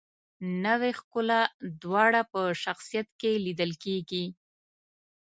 [0.65, 1.41] نوې ښکلا
[1.81, 4.25] دواړه په شخصیت کې لیدل کیږي.